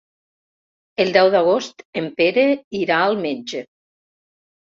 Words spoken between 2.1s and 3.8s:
Pere irà al metge.